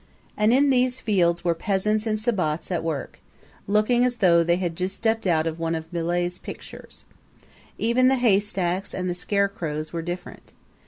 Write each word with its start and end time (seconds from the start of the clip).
And 0.35 0.51
in 0.51 0.71
these 0.71 0.99
fields 0.99 1.43
were 1.45 1.53
peasants 1.53 2.07
in 2.07 2.17
sabots 2.17 2.71
at 2.71 2.83
work, 2.83 3.21
looking 3.67 4.03
as 4.03 4.17
though 4.17 4.43
they 4.43 4.55
had 4.55 4.75
just 4.75 4.95
stepped 4.95 5.27
out 5.27 5.45
of 5.45 5.59
one 5.59 5.75
of 5.75 5.85
Millet's 5.93 6.39
pictures. 6.39 7.05
Even 7.77 8.07
the 8.07 8.15
haystacks 8.15 8.95
and 8.95 9.07
the 9.07 9.13
scarecrows 9.13 9.93
were 9.93 10.01
different. 10.01 10.53